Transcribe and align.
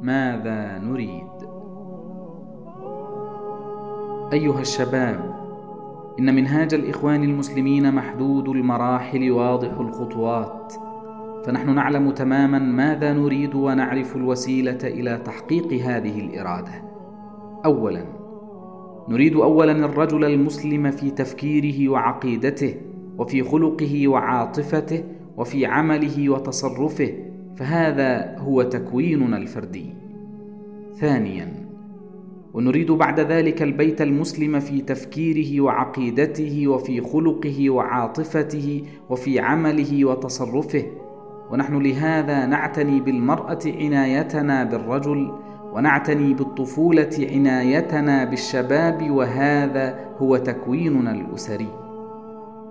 ماذا 0.00 0.78
نريد؟ 0.78 1.28
أيها 4.32 4.60
الشباب 4.60 5.38
إن 6.18 6.34
منهاج 6.34 6.74
الإخوان 6.74 7.24
المسلمين 7.24 7.94
محدود 7.94 8.48
المراحل 8.48 9.30
واضح 9.30 9.78
الخطوات 9.78 10.72
فنحن 11.44 11.74
نعلم 11.74 12.10
تماما 12.10 12.58
ماذا 12.58 13.12
نريد 13.12 13.54
ونعرف 13.54 14.16
الوسيلة 14.16 14.78
إلى 14.84 15.18
تحقيق 15.24 15.72
هذه 15.72 16.20
الإرادة. 16.20 16.72
اولا 17.64 18.04
نريد 19.08 19.36
اولا 19.36 19.72
الرجل 19.72 20.24
المسلم 20.24 20.90
في 20.90 21.10
تفكيره 21.10 21.88
وعقيدته 21.88 22.74
وفي 23.18 23.42
خلقه 23.42 24.08
وعاطفته 24.08 25.04
وفي 25.38 25.66
عمله 25.66 26.30
وتصرفه 26.30 27.14
فهذا 27.56 28.38
هو 28.38 28.62
تكويننا 28.62 29.36
الفردي. 29.36 29.94
ثانيا 30.94 31.68
ونريد 32.54 32.90
بعد 32.90 33.20
ذلك 33.20 33.62
البيت 33.62 34.02
المسلم 34.02 34.60
في 34.60 34.80
تفكيره 34.80 35.60
وعقيدته 35.60 36.68
وفي 36.68 37.00
خلقه 37.00 37.70
وعاطفته 37.70 38.82
وفي 39.10 39.40
عمله 39.40 40.04
وتصرفه. 40.04 40.84
ونحن 41.50 41.78
لهذا 41.82 42.46
نعتني 42.46 43.00
بالمرأة 43.00 43.58
عنايتنا 43.66 44.64
بالرجل 44.64 45.32
ونعتني 45.72 46.34
بالطفولة 46.34 47.10
عنايتنا 47.32 48.24
بالشباب 48.24 49.10
وهذا 49.10 49.98
هو 50.18 50.36
تكويننا 50.36 51.10
الأسري. 51.10 51.68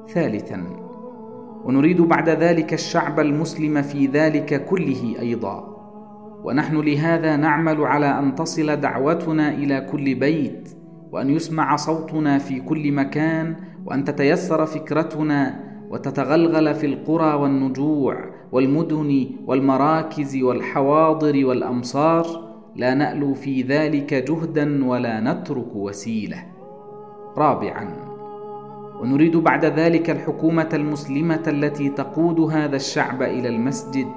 ثالثا 0.10 0.87
ونريد 1.68 2.02
بعد 2.02 2.30
ذلك 2.30 2.74
الشعب 2.74 3.20
المسلم 3.20 3.82
في 3.82 4.06
ذلك 4.08 4.66
كله 4.66 5.16
أيضا. 5.20 5.78
ونحن 6.44 6.78
لهذا 6.78 7.36
نعمل 7.36 7.82
على 7.82 8.20
أن 8.20 8.36
تصل 8.36 8.76
دعوتنا 8.76 9.54
إلى 9.54 9.82
كل 9.92 10.16
بيت 10.16 10.70
وأن 11.12 11.30
يسمع 11.30 11.76
صوتنا 11.76 12.38
في 12.38 12.60
كل 12.60 12.92
مكان 12.92 13.56
وأن 13.86 14.04
تتيسر 14.04 14.66
فكرتنا 14.66 15.64
وتتغلغل 15.90 16.76
في 16.76 16.86
القرى 16.86 17.34
والنجوع 17.34 18.26
والمدن 18.52 19.30
والمراكز 19.46 20.44
والحواضر 20.44 21.46
والأمصار. 21.46 22.26
لا 22.76 22.94
نألو 22.94 23.34
في 23.34 23.62
ذلك 23.62 24.14
جهدا 24.14 24.86
ولا 24.86 25.20
نترك 25.20 25.76
وسيلة. 25.76 26.38
رابعا. 27.38 28.17
ونريد 29.02 29.38
بعد 29.38 29.66
ذلك 29.66 30.10
الحكومة 30.10 30.70
المسلمة 30.74 31.44
التي 31.48 31.90
تقود 31.90 32.40
هذا 32.40 32.76
الشعب 32.76 33.22
إلى 33.22 33.50
المسجد 33.50 34.08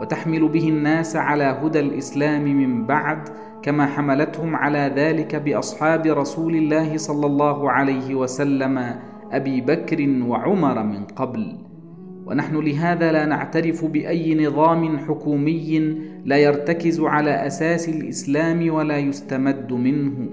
وتحمل 0.00 0.48
به 0.48 0.68
الناس 0.68 1.16
على 1.16 1.44
هدى 1.44 1.80
الإسلام 1.80 2.44
من 2.44 2.86
بعد 2.86 3.28
كما 3.62 3.86
حملتهم 3.86 4.56
على 4.56 4.92
ذلك 4.96 5.36
بأصحاب 5.36 6.06
رسول 6.06 6.56
الله 6.56 6.96
صلى 6.96 7.26
الله 7.26 7.70
عليه 7.70 8.14
وسلم 8.14 8.94
أبي 9.32 9.60
بكر 9.60 10.22
وعمر 10.26 10.82
من 10.82 11.04
قبل. 11.04 11.58
ونحن 12.26 12.56
لهذا 12.56 13.12
لا 13.12 13.24
نعترف 13.24 13.84
بأي 13.84 14.46
نظام 14.46 14.98
حكومي 14.98 15.98
لا 16.24 16.36
يرتكز 16.36 17.00
على 17.00 17.46
أساس 17.46 17.88
الإسلام 17.88 18.74
ولا 18.74 18.98
يستمد 18.98 19.72
منه. 19.72 20.28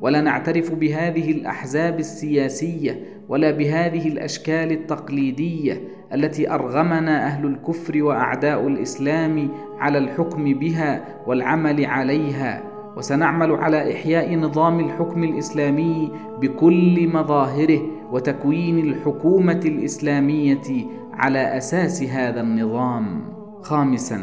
ولا 0.00 0.20
نعترف 0.20 0.74
بهذه 0.74 1.30
الأحزاب 1.30 1.98
السياسية 1.98 3.11
ولا 3.32 3.50
بهذه 3.50 4.08
الأشكال 4.08 4.72
التقليدية 4.72 5.80
التي 6.14 6.50
أرغمنا 6.50 7.26
أهل 7.26 7.46
الكفر 7.46 8.02
وأعداء 8.02 8.66
الإسلام 8.68 9.48
على 9.78 9.98
الحكم 9.98 10.44
بها 10.54 11.04
والعمل 11.26 11.84
عليها. 11.84 12.62
وسنعمل 12.96 13.52
على 13.52 13.92
إحياء 13.92 14.36
نظام 14.36 14.80
الحكم 14.80 15.24
الإسلامي 15.24 16.12
بكل 16.40 17.08
مظاهره 17.08 17.80
وتكوين 18.12 18.78
الحكومة 18.78 19.60
الإسلامية 19.64 20.86
على 21.12 21.56
أساس 21.56 22.02
هذا 22.02 22.40
النظام. 22.40 23.24
خامسا 23.62 24.20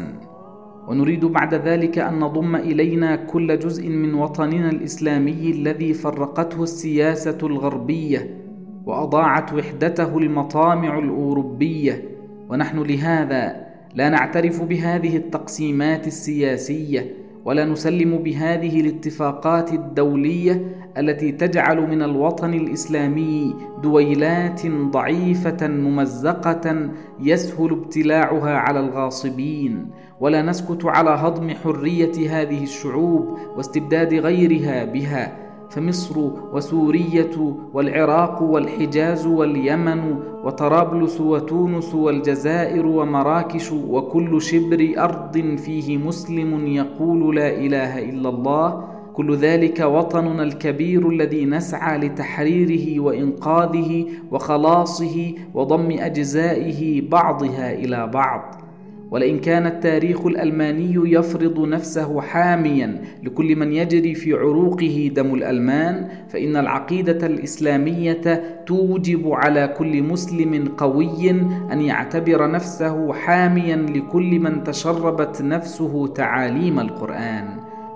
ونريد 0.88 1.24
بعد 1.24 1.54
ذلك 1.54 1.98
أن 1.98 2.18
نضم 2.18 2.56
إلينا 2.56 3.16
كل 3.16 3.58
جزء 3.58 3.88
من 3.88 4.14
وطننا 4.14 4.70
الإسلامي 4.70 5.50
الذي 5.50 5.94
فرقته 5.94 6.62
السياسة 6.62 7.38
الغربية 7.42 8.39
وأضاعت 8.86 9.52
وحدته 9.52 10.18
المطامع 10.18 10.98
الأوروبية. 10.98 12.04
ونحن 12.48 12.78
لهذا 12.78 13.66
لا 13.94 14.08
نعترف 14.08 14.62
بهذه 14.62 15.16
التقسيمات 15.16 16.06
السياسية 16.06 17.14
ولا 17.44 17.64
نسلم 17.64 18.18
بهذه 18.18 18.80
الاتفاقات 18.80 19.72
الدولية 19.72 20.76
التي 20.98 21.32
تجعل 21.32 21.90
من 21.90 22.02
الوطن 22.02 22.54
الإسلامي 22.54 23.54
دويلات 23.82 24.66
ضعيفة 24.66 25.68
ممزقة 25.68 26.90
يسهل 27.20 27.70
ابتلاعها 27.70 28.56
على 28.56 28.80
الغاصبين. 28.80 29.90
ولا 30.20 30.42
نسكت 30.42 30.84
على 30.84 31.10
هضم 31.10 31.50
حرية 31.50 32.40
هذه 32.40 32.62
الشعوب 32.62 33.38
واستبداد 33.56 34.14
غيرها 34.14 34.84
بها. 34.84 35.49
فمصر 35.70 36.30
وسورية 36.52 37.54
والعراق 37.74 38.42
والحجاز 38.42 39.26
واليمن 39.26 40.14
وطرابلس 40.44 41.20
وتونس 41.20 41.94
والجزائر 41.94 42.86
ومراكش 42.86 43.72
وكل 43.72 44.42
شبر 44.42 44.94
أرض 44.98 45.56
فيه 45.56 45.98
مسلم 45.98 46.66
يقول 46.66 47.36
لا 47.36 47.48
إله 47.56 47.98
إلا 47.98 48.28
الله. 48.28 48.84
كل 49.14 49.36
ذلك 49.36 49.80
وطننا 49.80 50.42
الكبير 50.42 51.08
الذي 51.08 51.44
نسعى 51.44 51.98
لتحريره 51.98 53.00
وإنقاذه 53.00 54.06
وخلاصه 54.30 55.34
وضم 55.54 55.90
أجزائه 55.90 57.08
بعضها 57.08 57.72
إلى 57.72 58.06
بعض. 58.06 58.69
ولئن 59.10 59.38
كان 59.38 59.66
التاريخ 59.66 60.26
الألماني 60.26 61.12
يفرض 61.12 61.60
نفسه 61.68 62.20
حاميا 62.20 63.00
لكل 63.22 63.56
من 63.56 63.72
يجري 63.72 64.14
في 64.14 64.32
عروقه 64.34 65.10
دم 65.14 65.34
الألمان 65.34 66.08
فإن 66.28 66.56
العقيدة 66.56 67.26
الإسلامية 67.26 68.42
توجب 68.66 69.32
على 69.32 69.74
كل 69.78 70.02
مسلم 70.02 70.68
قوي 70.76 71.30
أن 71.72 71.80
يعتبر 71.80 72.50
نفسه 72.50 73.12
حاميا 73.12 73.76
لكل 73.76 74.38
من 74.40 74.64
تشربت 74.64 75.42
نفسه 75.42 76.06
تعاليم 76.06 76.80
القرآن. 76.80 77.44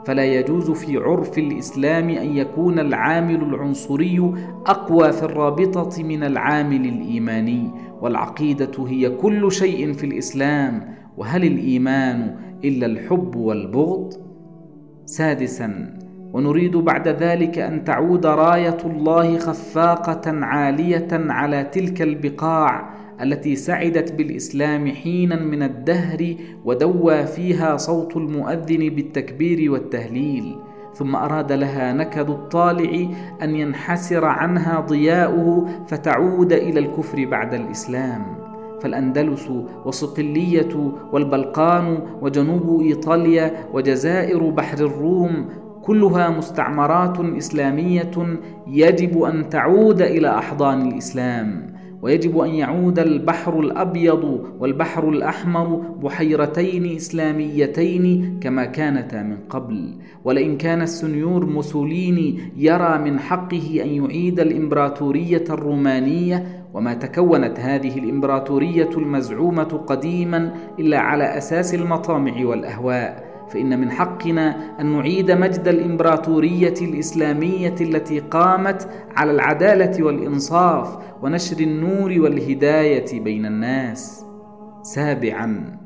فلا 0.06 0.24
يجوز 0.24 0.70
في 0.70 0.96
عرف 0.96 1.38
الإسلام 1.38 2.08
أن 2.08 2.36
يكون 2.36 2.78
العامل 2.78 3.42
العنصري 3.42 4.32
أقوى 4.66 5.12
في 5.12 5.22
الرابطة 5.22 6.02
من 6.02 6.22
العامل 6.22 6.84
الإيماني 6.86 7.70
والعقيدة 8.00 8.86
هي 8.88 9.10
كل 9.10 9.52
شيء 9.52 9.92
في 9.92 10.06
الإسلام. 10.06 10.94
وهل 11.16 11.44
الإيمان 11.44 12.36
إلا 12.64 12.86
الحب 12.86 13.36
والبغض؟ 13.36 14.14
سادسا 15.06 15.98
ونريد 16.32 16.76
بعد 16.76 17.08
ذلك 17.08 17.58
أن 17.58 17.84
تعود 17.84 18.26
راية 18.26 18.76
الله 18.84 19.38
خفاقة 19.38 20.44
عالية 20.44 21.08
على 21.12 21.64
تلك 21.64 22.02
البقاع 22.02 22.94
التي 23.22 23.56
سعدت 23.56 24.12
بالإسلام 24.12 24.88
حينا 24.88 25.36
من 25.36 25.62
الدهر 25.62 26.34
ودوى 26.64 27.26
فيها 27.26 27.76
صوت 27.76 28.16
المؤذن 28.16 28.88
بالتكبير 28.88 29.72
والتهليل 29.72 30.56
ثم 30.94 31.16
أراد 31.16 31.52
لها 31.52 31.92
نكد 31.92 32.30
الطالع 32.30 33.08
أن 33.42 33.56
ينحسر 33.56 34.24
عنها 34.24 34.80
ضياؤه 34.80 35.66
فتعود 35.86 36.52
إلى 36.52 36.80
الكفر 36.80 37.24
بعد 37.24 37.54
الإسلام. 37.54 38.43
فالأندلس 38.80 39.50
وصقلية 39.84 40.92
والبلقان 41.12 41.98
وجنوب 42.20 42.80
إيطاليا 42.80 43.52
وجزائر 43.72 44.50
بحر 44.50 44.78
الروم 44.78 45.48
كلها 45.82 46.30
مستعمرات 46.30 47.20
إسلامية 47.20 48.10
يجب 48.66 49.22
أن 49.22 49.48
تعود 49.48 50.02
إلى 50.02 50.28
أحضان 50.38 50.88
الإسلام. 50.88 51.73
ويجب 52.04 52.38
أن 52.38 52.54
يعود 52.54 52.98
البحر 52.98 53.60
الأبيض 53.60 54.40
والبحر 54.60 55.08
الأحمر 55.08 55.76
بحيرتين 55.76 56.96
إسلاميتين 56.96 58.38
كما 58.42 58.64
كانتا 58.64 59.22
من 59.22 59.36
قبل. 59.50 59.94
ولئن 60.24 60.56
كان 60.56 60.82
السنيور 60.82 61.46
موسوليني 61.46 62.38
يرى 62.56 62.98
من 62.98 63.18
حقه 63.18 63.80
أن 63.84 63.88
يعيد 63.88 64.40
الإمبراطورية 64.40 65.44
الرومانية 65.50 66.64
وما 66.74 66.94
تكونت 66.94 67.60
هذه 67.60 67.98
الإمبراطورية 67.98 68.90
المزعومة 68.96 69.82
قديما 69.86 70.54
إلا 70.78 70.98
على 70.98 71.38
أساس 71.38 71.74
المطامع 71.74 72.44
والأهواء. 72.44 73.33
فإن 73.48 73.80
من 73.80 73.90
حقنا 73.90 74.80
أن 74.80 74.92
نعيد 74.92 75.30
مجد 75.30 75.68
الإمبراطورية 75.68 76.74
الإسلامية 76.82 77.74
التي 77.80 78.18
قامت 78.18 78.88
على 79.16 79.30
العدالة 79.30 80.04
والإنصاف 80.04 80.98
ونشر 81.22 81.60
النور 81.60 82.14
والهداية 82.20 83.20
بين 83.20 83.46
الناس. 83.46 84.24
سابعا 84.82 85.78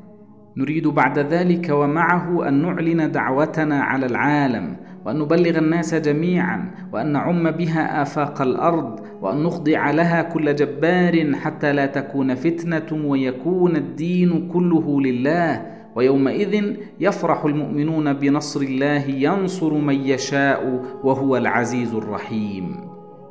نريد 0.57 0.87
بعد 0.87 1.19
ذلك 1.19 1.69
ومعه 1.69 2.47
أن 2.47 2.61
نعلن 2.61 3.11
دعوتنا 3.11 3.81
على 3.83 4.05
العالم 4.05 4.75
وأن 5.05 5.19
نبلغ 5.19 5.57
الناس 5.57 5.95
جميعا 5.95 6.71
وأن 6.93 7.11
نعم 7.11 7.51
بها 7.51 8.01
آفاق 8.01 8.41
الأرض 8.41 8.99
وأن 9.21 9.43
نخضع 9.43 9.91
لها 9.91 10.21
كل 10.21 10.55
جبار 10.55 11.33
حتى 11.33 11.73
لا 11.73 11.85
تكون 11.85 12.35
فتنة 12.35 13.05
ويكون 13.05 13.75
الدين 13.75 14.47
كله 14.47 15.01
لله. 15.01 15.78
ويومئذ 15.99 16.75
يفرح 16.99 17.45
المؤمنون 17.45 18.13
بنصر 18.13 18.61
الله 18.61 19.03
ينصر 19.27 19.73
من 19.73 19.95
يشاء 19.95 20.83
وهو 21.03 21.37
العزيز 21.37 21.93
الرحيم. 21.93 22.75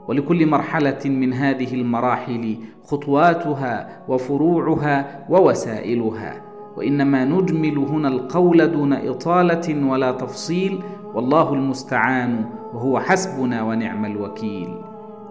ولكل 0.09 0.47
مرحلة 0.47 0.99
من 1.05 1.33
هذه 1.33 1.75
المراحل 1.75 2.57
خطواتها 2.85 4.05
وفروعها 4.09 5.27
ووسائلها. 5.31 6.43
وإنما 6.77 7.25
نجمل 7.25 7.79
هنا 7.79 8.09
القول 8.09 8.73
دون 8.73 8.93
إطالة 8.93 9.89
ولا 9.91 10.13
تفصيل 10.13 10.79
والله 11.15 11.55
المستعان 11.55 12.45
وهو 12.75 13.01
حسبنا 13.01 13.63
ونعم 13.63 14.05
الوكيل. 14.05 14.69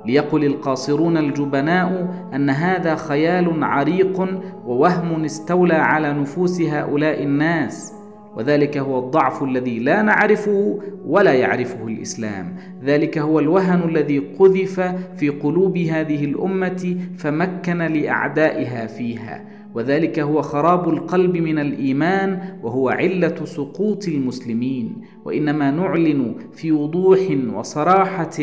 ليقل 0.05 0.45
القاصرون 0.45 1.17
الجبناء 1.17 2.13
أن 2.35 2.49
هذا 2.49 2.95
خيال 2.95 3.63
عريق 3.63 4.41
ووهم 4.65 5.23
استولى 5.25 5.73
على 5.73 6.13
نفوس 6.13 6.61
هؤلاء 6.61 7.23
الناس 7.23 7.93
وذلك 8.35 8.77
هو 8.77 8.99
الضعف 8.99 9.43
الذي 9.43 9.79
لا 9.79 10.01
نعرفه 10.01 10.79
ولا 11.05 11.33
يعرفه 11.33 11.87
الإسلام. 11.87 12.55
ذلك 12.83 13.17
هو 13.17 13.39
الوهن 13.39 13.89
الذي 13.89 14.19
قذف 14.19 14.79
في 15.17 15.29
قلوب 15.29 15.77
هذه 15.77 16.25
الأمة 16.25 16.97
فمكن 17.17 17.77
لأعدائها 17.77 18.87
فيها. 18.87 19.41
وذلك 19.77 20.19
هو 20.19 20.41
خراب 20.41 20.89
القلب 20.89 21.37
من 21.37 21.59
الإيمان 21.59 22.57
وهو 22.63 22.89
علة 22.89 23.45
سقوط 23.45 24.07
المسلمين. 24.07 25.01
وإنما 25.25 25.71
نعلن 25.71 26.35
في 26.53 26.71
وضوح 26.71 27.19
وصراحة 27.53 28.39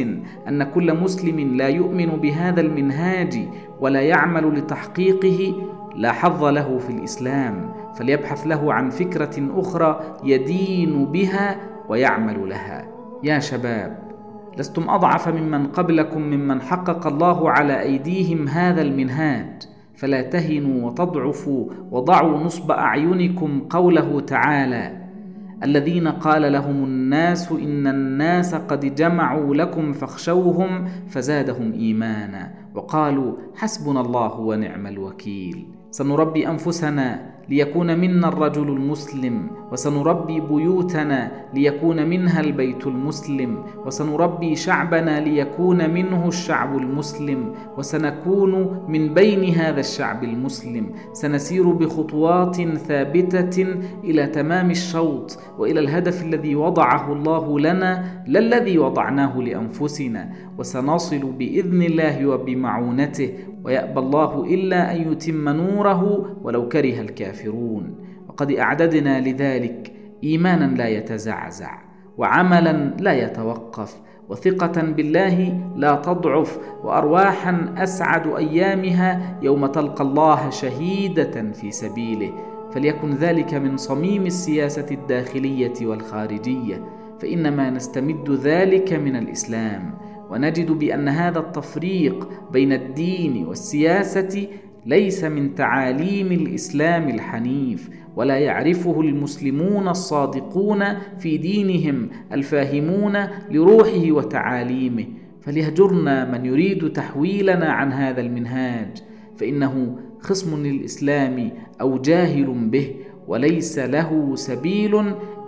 أن 0.49 0.63
كل 0.65 1.01
مسلم 1.01 1.57
لا 1.57 1.69
يؤمن 1.69 2.07
بهذا 2.07 2.61
المنهاج 2.61 3.49
ولا 3.81 4.01
يعمل 4.01 4.59
لتحقيقه 4.59 5.55
لا 5.97 6.13
حظ 6.13 6.45
له 6.45 6.79
في 6.79 6.91
الإسلام 6.91 7.73
فليبحث 7.99 8.47
له 8.47 8.73
عن 8.73 8.91
فكرة 8.91 9.51
أخرى 9.61 10.01
يدين 10.25 11.05
بها 11.05 11.61
ويعمل 11.89 12.49
لها. 12.49 12.89
يا 13.23 13.39
شباب 13.39 13.99
لستم 14.59 14.91
أضعف 14.91 15.29
ممن 15.29 15.67
قبلكم 15.67 16.23
ممن 16.23 16.61
حقق 16.61 17.07
الله 17.07 17.51
على 17.51 17.81
أيديهم 17.81 18.49
هذا 18.49 18.83
المنهاج. 18.83 19.74
فلا 19.96 20.23
تهنوا 20.23 20.87
وتضعفوا 20.87 21.67
وضعوا 21.91 22.38
نصب 22.38 22.70
أعينكم 22.70 23.61
قوله 23.70 24.20
تعالى 24.20 25.05
الذين 25.62 26.08
قال 26.08 26.52
لهم 26.52 26.85
الناس 26.85 27.52
إن 27.52 27.87
الناس 27.87 28.55
قد 28.55 28.94
جمعوا 28.94 29.55
لكم 29.55 29.93
فاخشوهم 29.93 30.88
فزادهم 31.08 31.73
إيمانا 31.73 32.55
وقالوا 32.75 33.37
حسبنا 33.56 34.00
الله 34.00 34.41
ونعم 34.41 34.87
الوكيل. 34.87 35.67
سنربي 35.91 36.49
أنفسنا 36.49 37.34
ليكون 37.49 37.99
منا 37.99 38.29
الرجل 38.29 38.69
المسلم 38.69 39.46
وسنربي 39.73 40.41
بيوتنا 40.41 41.32
ليكون 41.55 42.08
منها 42.08 42.41
البيت 42.41 42.87
المسلم 42.87 43.58
وسنربي 43.87 44.56
شعبنا 44.56 45.20
ليكون 45.20 45.91
منه 45.91 46.29
الشعب 46.29 46.76
المسلم 46.79 47.55
وسنكون 47.79 48.85
من 48.88 49.14
بين 49.14 49.55
هذا 49.55 49.81
الشعب 49.81 50.25
المسلم. 50.25 50.87
سنسير 51.12 51.70
بخطوات 51.70 52.56
ثابتة 52.62 53.67
إلى 54.05 54.26
تمام 54.26 54.70
الشوط 54.70 55.38
وإلى 55.58 55.81
الهدف 55.81 56.23
الذي 56.23 56.55
وضعه 56.55 57.12
الله 57.12 57.61
لنا 57.61 58.23
لا 58.26 58.38
الذي 58.38 58.79
وضعناه 58.79 59.38
لأنفسنا. 59.41 60.31
وسنصل 60.58 61.32
بإذن 61.38 61.82
الله 61.82 62.26
وبمعونته 62.26 63.31
ويأبى 63.65 64.01
الله 64.01 64.45
إلا 64.45 64.97
أن 64.97 65.13
يتم 65.13 65.49
نوره 65.49 66.37
ولو 66.43 66.69
كره 66.69 67.01
الكافرون. 67.01 67.95
وقد 68.29 68.53
أعددنا 68.53 69.21
لذلك 69.21 69.93
إيمانا 70.25 70.77
لا 70.77 70.89
يتزعزع 70.89 71.79
وعملا 72.19 72.97
لا 73.01 73.13
يتوقف 73.13 74.01
وثقة 74.29 74.83
بالله 74.83 75.61
لا 75.77 75.95
تضعف 75.95 76.59
وأرواحا 76.85 77.75
أسعد 77.77 78.27
أيامها 78.37 79.39
يوم 79.43 79.67
تلقى 79.67 80.05
الله 80.05 80.51
شهيدة 80.51 81.53
في 81.53 81.71
سبيله. 81.71 82.33
فليكن 82.73 83.11
ذلك 83.11 83.55
من 83.55 83.77
صميم 83.77 84.27
السياسة 84.27 84.87
الداخلية 84.91 85.75
والخارجية 85.83 86.85
فإنما 87.21 87.71
نستمد 87.71 88.31
ذلك 88.31 88.93
من 88.93 89.17
الإسلام. 89.17 89.95
ونجد 90.35 90.71
بأن 90.73 91.09
هذا 91.09 91.39
التفريق 91.39 92.29
بين 92.53 92.73
الدين 92.73 93.47
والسياسة 93.47 94.47
ليس 94.87 95.25
من 95.25 95.55
تعاليم 95.55 96.33
الإسلام 96.33 97.09
الحنيف 97.09 97.91
ولا 98.17 98.39
يعرفه 98.39 99.01
المسلمون 99.01 99.89
الصادقون 99.89 100.85
في 101.19 101.37
دينهم 101.37 102.09
الفاهمون 102.33 103.17
لروحه 103.51 104.13
وتعاليمه. 104.13 105.05
فليهجرنا 105.41 106.33
من 106.33 106.47
يريد 106.47 106.93
تحويلنا 106.93 107.73
عن 107.73 107.93
هذا 107.93 108.21
المنهاج 108.21 109.03
فإنه 109.37 109.97
خصم 110.21 110.63
للإسلام 110.63 111.51
أو 111.81 111.99
جاهل 111.99 112.69
به 112.71 112.95
وليس 113.29 113.79
له 113.79 114.33
سبيل 114.35 115.03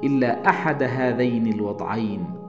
إلا 0.05 0.49
أحد 0.49 0.83
هذين 0.83 1.47
الوضعين. 1.47 2.46